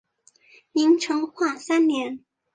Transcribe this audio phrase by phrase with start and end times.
[0.71, 2.25] 明成化三年。